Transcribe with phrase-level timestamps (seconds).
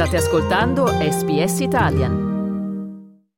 [0.00, 2.30] State ascoltando SBS Italian.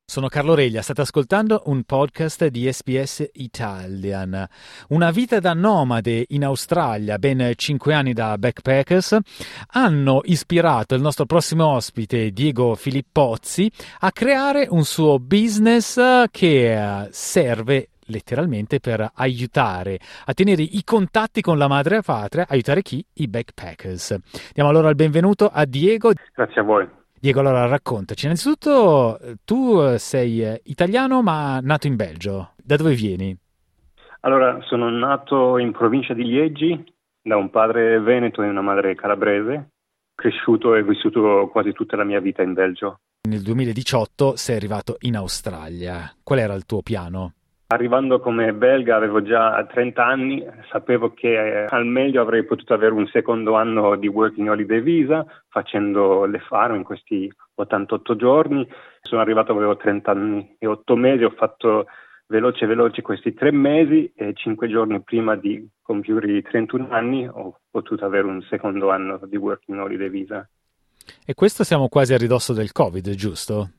[0.05, 4.47] Sono Carlo Reglia, state ascoltando un podcast di SBS Italian.
[4.91, 9.19] Una vita da nomade in Australia, ben cinque anni da backpackers,
[9.71, 13.69] hanno ispirato il nostro prossimo ospite Diego Filippozzi
[13.99, 15.99] a creare un suo business
[16.31, 23.05] che serve letteralmente per aiutare a tenere i contatti con la madre patria, aiutare chi?
[23.15, 24.19] I backpackers.
[24.53, 26.13] Diamo allora il benvenuto a Diego.
[26.35, 26.89] Grazie a voi.
[27.21, 28.25] Diego, allora raccontaci.
[28.25, 32.55] Innanzitutto, tu sei italiano ma nato in Belgio.
[32.57, 33.37] Da dove vieni?
[34.21, 36.85] Allora, sono nato in provincia di Liegi
[37.23, 39.71] da un padre veneto e una madre calabrese,
[40.15, 42.99] cresciuto e vissuto quasi tutta la mia vita in Belgio.
[43.29, 46.13] Nel 2018 sei arrivato in Australia.
[46.25, 47.35] Qual era il tuo piano?
[47.73, 53.07] Arrivando come belga avevo già 30 anni, sapevo che al meglio avrei potuto avere un
[53.07, 58.69] secondo anno di Working Holiday Visa facendo le farm in questi 88 giorni.
[59.01, 61.87] Sono arrivato, avevo 30 anni e 8 mesi, ho fatto
[62.27, 67.59] veloce veloce questi tre mesi e 5 giorni prima di compiere i 31 anni ho
[67.71, 70.47] potuto avere un secondo anno di Working Holiday Visa.
[71.25, 73.71] E questo siamo quasi a ridosso del Covid, giusto?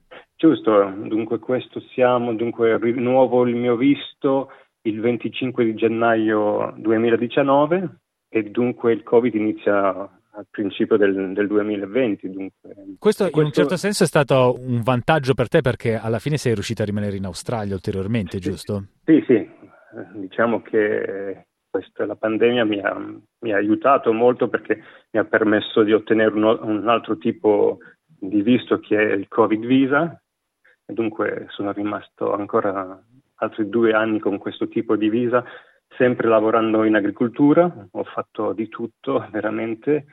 [0.43, 8.43] Giusto, dunque questo siamo, dunque rinnuovo il mio visto il 25 di gennaio 2019 e
[8.49, 12.29] dunque il Covid inizia al principio del, del 2020.
[12.29, 12.73] Dunque.
[12.99, 16.35] Questo, questo, in un certo senso è stato un vantaggio per te perché alla fine
[16.35, 18.87] sei riuscito a rimanere in Australia ulteriormente, giusto?
[19.05, 19.49] Sì, sì,
[20.15, 22.93] diciamo che questa, la pandemia mi ha,
[23.39, 28.41] mi ha, aiutato molto perché mi ha permesso di ottenere un, un altro tipo di
[28.41, 30.17] visto che è il Covid Visa,
[30.85, 33.01] e dunque sono rimasto ancora
[33.35, 35.43] altri due anni con questo tipo di visa,
[35.97, 40.05] sempre lavorando in agricoltura, ho fatto di tutto veramente.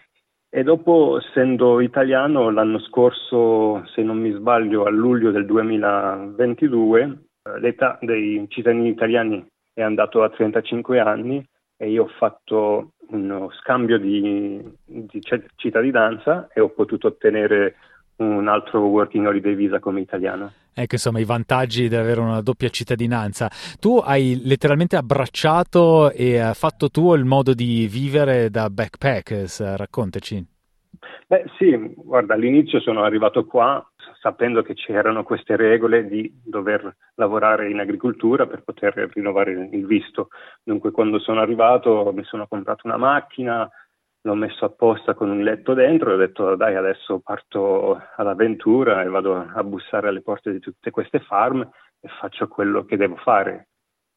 [0.53, 7.19] E dopo, essendo italiano, l'anno scorso, se non mi sbaglio, a luglio del 2022,
[7.61, 11.45] l'età dei cittadini italiani è andato a 35 anni
[11.77, 15.21] e io ho fatto uno scambio di, di
[15.57, 17.77] cittadinanza e ho potuto ottenere
[18.25, 20.53] un altro working holiday visa come italiano.
[20.73, 23.51] Ecco, insomma, i vantaggi di avere una doppia cittadinanza.
[23.79, 30.47] Tu hai letteralmente abbracciato e fatto tuo il modo di vivere da backpackers, raccontaci.
[31.27, 33.85] Beh, sì, guarda, all'inizio sono arrivato qua
[34.21, 40.29] sapendo che c'erano queste regole di dover lavorare in agricoltura per poter rinnovare il visto.
[40.63, 43.69] Dunque, quando sono arrivato mi sono comprato una macchina,
[44.23, 49.09] l'ho messo apposta con un letto dentro e ho detto dai adesso parto all'avventura e
[49.09, 51.61] vado a bussare alle porte di tutte queste farm
[52.01, 53.69] e faccio quello che devo fare.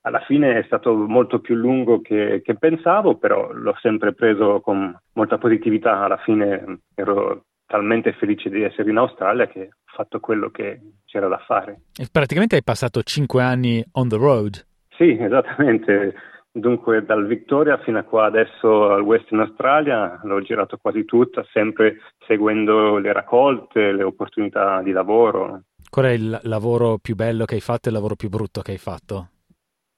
[0.05, 4.93] Alla fine è stato molto più lungo che, che pensavo, però l'ho sempre preso con
[5.13, 6.03] molta positività.
[6.03, 11.29] Alla fine ero talmente felice di essere in Australia che ho fatto quello che c'era
[11.29, 11.83] da fare.
[11.97, 14.65] E praticamente hai passato cinque anni on the road.
[14.97, 16.13] Sì, esattamente
[16.55, 21.97] Dunque dal Victoria fino a qua adesso al Western Australia l'ho girato quasi tutta, sempre
[22.27, 25.63] seguendo le raccolte, le opportunità di lavoro.
[25.89, 28.73] Qual è il lavoro più bello che hai fatto e il lavoro più brutto che
[28.73, 29.29] hai fatto?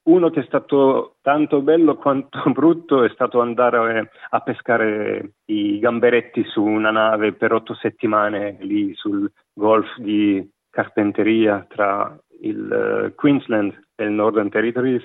[0.04, 6.46] Uno che è stato tanto bello quanto brutto è stato andare a pescare i gamberetti
[6.46, 13.78] su una nave per otto settimane lì sul golf di Carpenteria tra il eh, Queensland
[13.96, 15.04] e il Northern Territories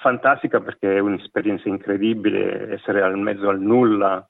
[0.00, 4.26] fantastica perché è un'esperienza incredibile essere al mezzo al nulla,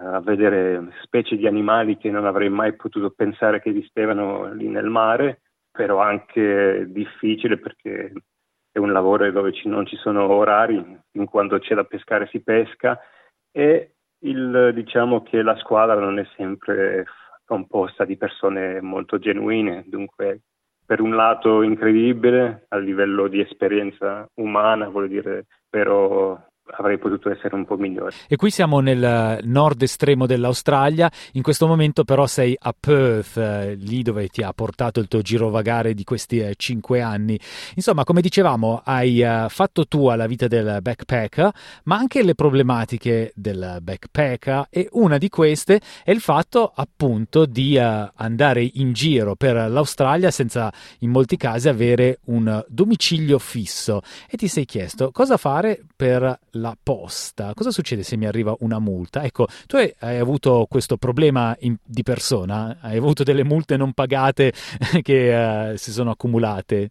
[0.00, 4.86] a vedere specie di animali che non avrei mai potuto pensare che esistevano lì nel
[4.86, 8.12] mare, però anche difficile perché
[8.70, 10.76] è un lavoro dove ci, non ci sono orari,
[11.12, 12.98] in quanto c'è da pescare si pesca
[13.50, 17.06] e il, diciamo che la squadra non è sempre
[17.44, 20.42] composta di persone molto genuine, dunque
[20.88, 26.34] per un lato incredibile a livello di esperienza umana, voglio dire, però
[26.76, 28.12] avrei potuto essere un po' migliore.
[28.28, 33.74] E qui siamo nel nord estremo dell'Australia, in questo momento però sei a Perth, eh,
[33.74, 37.38] lì dove ti ha portato il tuo girovagare di questi eh, cinque anni.
[37.74, 41.50] Insomma, come dicevamo, hai eh, fatto tua la vita del backpacker,
[41.84, 47.78] ma anche le problematiche del backpacker e una di queste è il fatto appunto di
[47.78, 54.48] andare in giro per l'Australia senza in molti casi avere un domicilio fisso e ti
[54.48, 57.52] sei chiesto cosa fare per la posta.
[57.54, 59.24] Cosa succede se mi arriva una multa?
[59.24, 62.78] Ecco, tu hai, hai avuto questo problema in, di persona?
[62.80, 64.52] Hai avuto delle multe non pagate
[65.02, 66.90] che uh, si sono accumulate?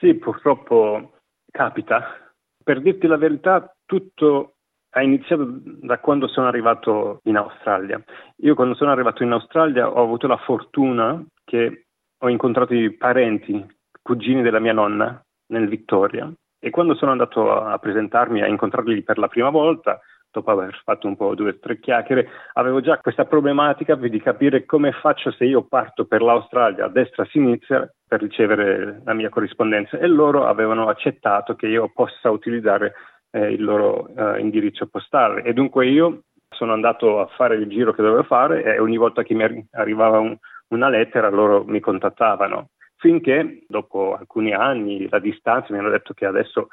[0.00, 1.12] Sì, purtroppo
[1.50, 2.30] capita.
[2.62, 4.54] Per dirti la verità, tutto
[4.90, 8.02] ha iniziato da quando sono arrivato in Australia.
[8.42, 11.86] Io quando sono arrivato in Australia ho avuto la fortuna che
[12.18, 13.64] ho incontrato i parenti,
[14.02, 19.18] cugini della mia nonna nel Victoria e quando sono andato a presentarmi, a incontrarli per
[19.18, 20.00] la prima volta,
[20.30, 24.64] dopo aver fatto un po' due o tre chiacchiere, avevo già questa problematica di capire
[24.64, 29.28] come faccio se io parto per l'Australia a destra a sinistra per ricevere la mia
[29.28, 29.98] corrispondenza.
[29.98, 32.94] E loro avevano accettato che io possa utilizzare
[33.30, 35.42] eh, il loro eh, indirizzo postale.
[35.42, 39.22] E dunque io sono andato a fare il giro che dovevo fare e ogni volta
[39.22, 40.36] che mi arrivava un,
[40.68, 46.26] una lettera loro mi contattavano finché dopo alcuni anni la distanza mi hanno detto che
[46.26, 46.68] adesso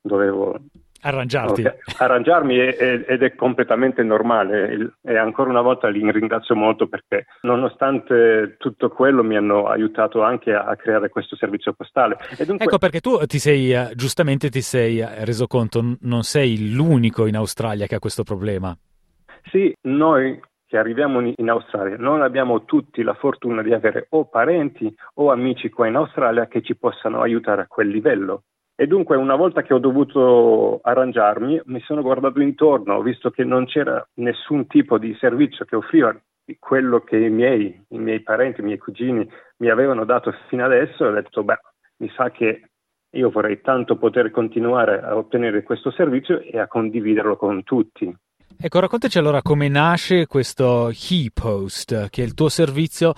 [0.00, 0.58] dovevo
[1.00, 1.60] Arrangiarti.
[1.60, 1.78] Okay.
[1.98, 8.88] Arrangiarmi ed è completamente normale e ancora una volta li ringrazio molto perché nonostante tutto
[8.88, 12.16] quello mi hanno aiutato anche a creare questo servizio postale.
[12.44, 12.66] Dunque...
[12.66, 17.26] Ecco perché tu ti sei, eh, giustamente ti sei eh, reso conto, non sei l'unico
[17.26, 18.76] in Australia che ha questo problema.
[19.52, 24.94] Sì, noi che arriviamo in Australia non abbiamo tutti la fortuna di avere o parenti
[25.14, 28.42] o amici qua in Australia che ci possano aiutare a quel livello.
[28.76, 33.44] E dunque una volta che ho dovuto arrangiarmi mi sono guardato intorno, ho visto che
[33.44, 36.14] non c'era nessun tipo di servizio che offriva
[36.58, 39.26] quello che i miei, i miei parenti, i miei cugini
[39.56, 41.60] mi avevano dato fino adesso e ho detto beh,
[41.96, 42.70] mi sa che
[43.12, 48.14] io vorrei tanto poter continuare a ottenere questo servizio e a condividerlo con tutti.
[48.60, 53.12] Ecco, raccontaci allora come nasce questo HePost, che è il tuo servizio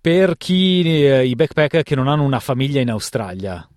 [0.00, 3.68] per chi, eh, i backpacker che non hanno una famiglia in Australia.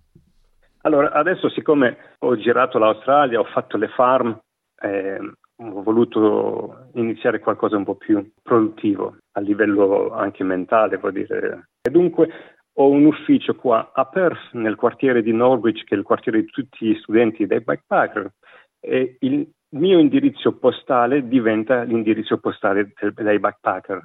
[0.83, 4.39] Allora, adesso siccome ho girato l'Australia, ho fatto le farm,
[4.81, 11.71] eh, ho voluto iniziare qualcosa un po' più produttivo a livello anche mentale, vuol dire.
[11.81, 12.29] E dunque
[12.75, 16.45] ho un ufficio qua a Perth, nel quartiere di Norwich, che è il quartiere di
[16.45, 18.31] tutti gli studenti dei backpacker,
[18.79, 24.01] e il mio indirizzo postale diventa l'indirizzo postale dei backpacker.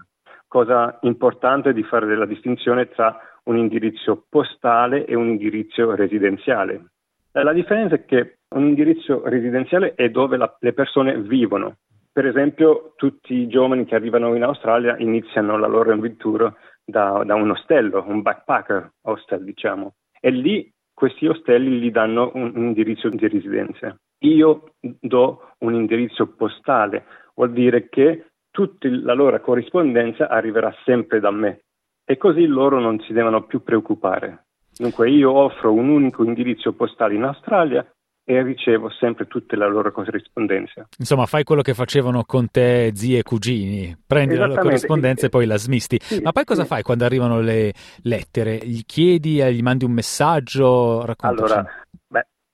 [0.46, 6.92] Cosa importante di fare della distinzione tra un indirizzo postale e un indirizzo residenziale.
[7.32, 11.76] Eh, la differenza è che un indirizzo residenziale è dove la, le persone vivono.
[12.12, 16.54] Per esempio, tutti i giovani che arrivano in Australia iniziano la loro avventura
[16.84, 22.52] da, da un ostello, un backpacker hostel, diciamo, e lì questi ostelli gli danno un,
[22.54, 23.94] un indirizzo di residenza.
[24.20, 27.04] Io do un indirizzo postale,
[27.34, 31.60] vuol dire che tutta la loro corrispondenza arriverà sempre da me
[32.04, 34.44] e così loro non si devono più preoccupare.
[34.76, 37.86] Dunque io offro un unico indirizzo postale in Australia
[38.28, 40.88] e ricevo sempre tutte la loro corrispondenza.
[40.98, 45.46] Insomma, fai quello che facevano con te zii e cugini, prendi la corrispondenza e poi
[45.46, 45.98] la smisti.
[46.00, 46.68] Sì, Ma poi cosa sì.
[46.68, 47.72] fai quando arrivano le
[48.02, 48.58] lettere?
[48.64, 51.04] Gli chiedi, gli mandi un messaggio?
[51.06, 51.52] Raccontaci.
[51.52, 51.70] Allora,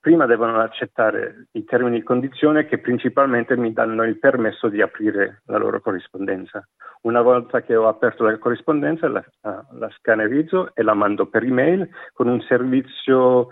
[0.02, 5.42] prima devono accettare i termini di condizione che principalmente mi danno il permesso di aprire
[5.46, 6.66] la loro corrispondenza.
[7.02, 11.88] Una volta che ho aperto la corrispondenza la, la scannerizzo e la mando per email
[12.12, 13.46] con un servizio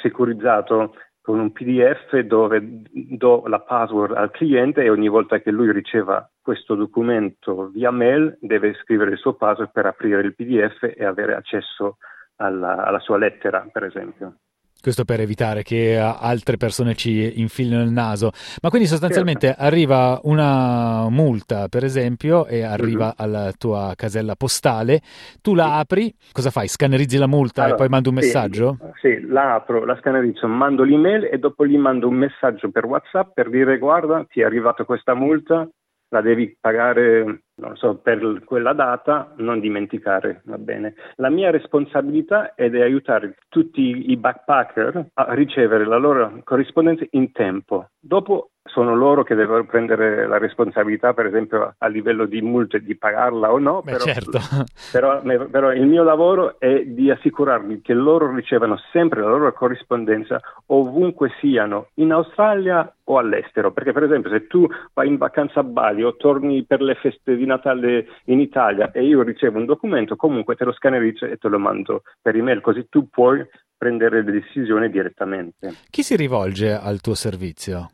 [0.00, 2.60] securizzato con un PDF dove
[2.92, 8.36] do la password al cliente e ogni volta che lui riceva questo documento via mail
[8.40, 11.98] deve scrivere il suo password per aprire il PDF e avere accesso
[12.36, 14.36] alla, alla sua lettera, per esempio.
[14.82, 18.32] Questo per evitare che altre persone ci infilino il naso.
[18.60, 19.62] Ma quindi sostanzialmente certo.
[19.62, 23.14] arriva una multa, per esempio, e arriva mm-hmm.
[23.16, 25.00] alla tua casella postale,
[25.40, 26.66] tu la apri, cosa fai?
[26.66, 28.78] Scannerizzi la multa allora, e poi mandi un messaggio?
[29.00, 33.34] Sì, la apro, la scannerizzo, mando l'email e dopo gli mando un messaggio per WhatsApp
[33.34, 35.68] per dire guarda, ti è arrivata questa multa,
[36.08, 40.94] la devi pagare non so, per quella data, non dimenticare, va bene.
[41.16, 47.32] La mia responsabilità è di aiutare tutti i backpacker a ricevere la loro corrispondenza in
[47.32, 47.88] tempo.
[47.98, 52.96] Dopo sono loro che devono prendere la responsabilità, per esempio a livello di multe, di
[52.96, 53.82] pagarla o no.
[53.82, 54.38] Beh, però, certo.
[54.92, 60.40] però, però, il mio lavoro è di assicurarmi che loro ricevano sempre la loro corrispondenza
[60.66, 63.72] ovunque siano, in Australia o all'estero.
[63.72, 67.36] Perché per esempio se tu vai in vacanza a Bali o torni per le feste
[67.36, 71.48] di Natale in Italia e io ricevo un documento, comunque te lo scannerizzo e te
[71.48, 73.44] lo mando per email, così tu puoi
[73.76, 75.74] prendere le decisioni direttamente.
[75.90, 77.88] Chi si rivolge al tuo servizio?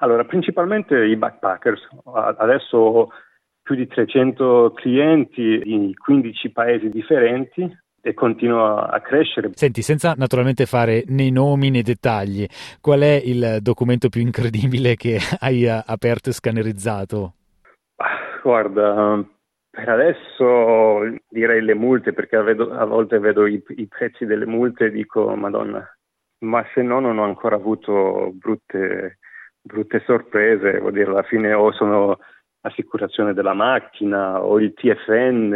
[0.00, 1.88] Allora, principalmente i backpackers.
[2.36, 3.08] Adesso ho
[3.62, 9.50] più di 300 clienti in 15 paesi differenti e continua a crescere.
[9.54, 12.46] Senti, senza naturalmente fare né nomi né dettagli,
[12.80, 17.32] qual è il documento più incredibile che hai aperto e scannerizzato?
[17.96, 19.24] Ah, guarda,
[19.70, 24.86] per adesso direi le multe perché vedo, a volte vedo i, i prezzi delle multe
[24.86, 25.82] e dico Madonna,
[26.40, 29.18] ma se no non ho ancora avuto brutte
[29.64, 32.18] brutte sorprese, vuol dire alla fine o sono
[32.60, 35.50] assicurazione della macchina o il TFN,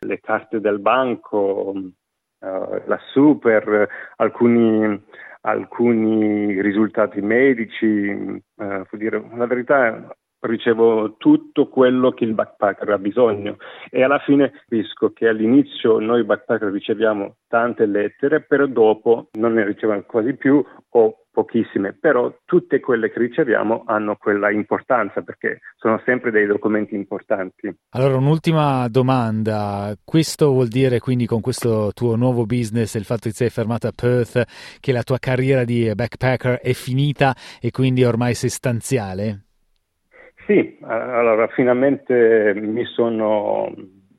[0.00, 5.02] le carte del banco, uh, la super, alcuni,
[5.40, 13.56] alcuni risultati medici, uh, dire, la verità ricevo tutto quello che il backpacker ha bisogno
[13.90, 19.64] e alla fine capisco che all'inizio noi backpacker riceviamo tante lettere, però dopo non ne
[19.64, 26.00] riceviamo quasi più o pochissime, però tutte quelle che riceviamo hanno quella importanza perché sono
[26.04, 27.72] sempre dei documenti importanti.
[27.90, 33.34] Allora un'ultima domanda, questo vuol dire quindi con questo tuo nuovo business, il fatto che
[33.34, 34.42] sei fermato a Perth,
[34.80, 39.47] che la tua carriera di backpacker è finita e quindi ormai sei stanziale?
[40.48, 43.70] Sì, allora finalmente mi sono,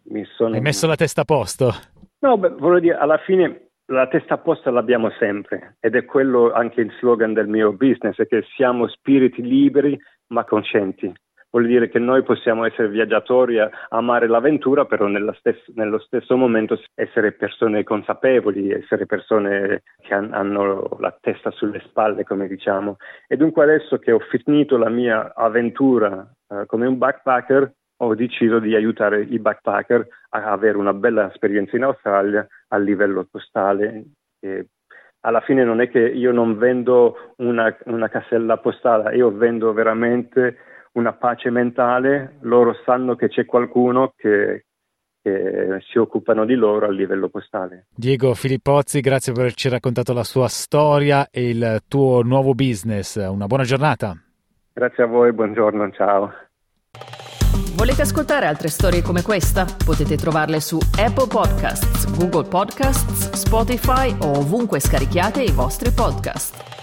[0.09, 0.53] mi sono...
[0.53, 1.73] Hai messo la testa a posto?
[2.19, 6.51] No, beh, voglio dire, alla fine la testa a posto l'abbiamo sempre ed è quello
[6.51, 11.11] anche il slogan del mio business, è che siamo spiriti liberi ma coscienti
[11.51, 13.57] vuol dire che noi possiamo essere viaggiatori,
[13.89, 20.97] amare l'avventura, però stes- nello stesso momento essere persone consapevoli, essere persone che han- hanno
[20.99, 22.97] la testa sulle spalle, come diciamo.
[23.27, 28.59] E dunque adesso che ho finito la mia avventura uh, come un backpacker, ho deciso
[28.59, 34.05] di aiutare i backpacker a avere una bella esperienza in Australia a livello postale.
[34.39, 34.67] E
[35.21, 40.57] alla fine non è che io non vendo una, una casella postale, io vendo veramente
[40.99, 44.65] una pace mentale, loro sanno che c'è qualcuno che,
[45.21, 47.87] che si occupano di loro a livello postale.
[47.95, 53.15] Diego Filippozzi, grazie per averci raccontato la sua storia e il tuo nuovo business.
[53.15, 54.15] Una buona giornata.
[54.73, 56.31] Grazie a voi, buongiorno, ciao.
[57.75, 59.65] Volete ascoltare altre storie come questa?
[59.85, 66.78] Potete trovarle su Apple Podcasts, Google Podcasts, Spotify o ovunque scarichiate i vostri podcast.